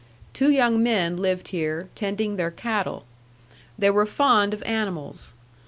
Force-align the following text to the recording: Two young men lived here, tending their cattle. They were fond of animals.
Two 0.33 0.49
young 0.49 0.81
men 0.81 1.15
lived 1.15 1.49
here, 1.49 1.87
tending 1.93 2.35
their 2.35 2.49
cattle. 2.49 3.05
They 3.77 3.91
were 3.91 4.07
fond 4.07 4.51
of 4.51 4.63
animals. 4.63 5.35